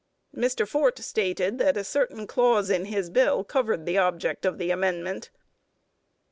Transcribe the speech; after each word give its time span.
Mr. 0.35 0.67
Fort 0.67 0.97
stated 0.97 1.59
that 1.59 1.77
a 1.77 1.83
certain 1.83 2.25
clause 2.25 2.71
in 2.71 2.85
his 2.85 3.07
bill 3.11 3.43
covered 3.43 3.85
the 3.85 3.99
object 3.99 4.45
of 4.47 4.57
the 4.57 4.71
amendment. 4.71 5.29